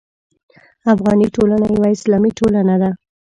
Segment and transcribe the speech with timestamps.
[0.93, 2.89] افغاني ټولنه یوه اسلامي ټولنه ده.